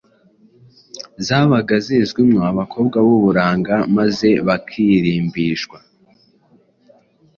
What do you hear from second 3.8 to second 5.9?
maze bakarimbishwa